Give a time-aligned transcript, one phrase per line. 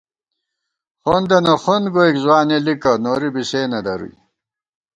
[1.03, 4.15] خَوندَنہ خَوند گوئیک ځوانېلِکہ، نوری بی سے نہ درُوئی